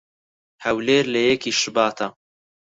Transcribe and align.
"هەولێر 0.65 1.05
لە 1.13 1.21
یەکی 1.29 1.51
شوباتا" 1.61 2.07